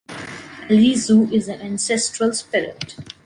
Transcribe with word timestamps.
Alizu 0.69 1.31
is 1.31 1.47
an 1.47 1.61
ancestral 1.61 2.33
spirit. 2.33 2.95